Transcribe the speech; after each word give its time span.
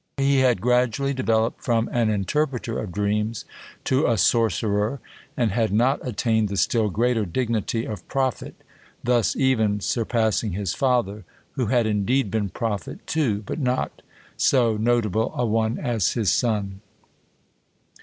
He 0.17 0.39
had 0.39 0.61
gradually 0.61 1.13
developed 1.13 1.63
from 1.63 1.87
an 1.91 2.09
interpreter 2.09 2.79
of 2.79 2.91
dreams 2.91 3.45
to 3.83 4.07
a 4.07 4.17
sorcerer, 4.17 4.99
and 5.37 5.51
had 5.51 5.71
not 5.71 5.99
attained 6.01 6.49
the 6.49 6.57
still 6.57 6.89
greater 6.89 7.23
dignity 7.23 7.85
of 7.85 8.07
prophet, 8.07 8.55
thus 9.03 9.35
even 9.35 9.79
surpassing 9.79 10.53
his 10.53 10.73
father, 10.73 11.23
who 11.51 11.67
had 11.67 11.85
indeed 11.85 12.31
been 12.31 12.49
prophet 12.49 13.05
too, 13.05 13.43
but 13.45 13.59
not 13.59 14.01
so 14.35 14.75
notable 14.75 15.35
a 15.35 15.45
one 15.45 15.77
as 15.77 16.13
his 16.13 16.31
son. 16.31 16.81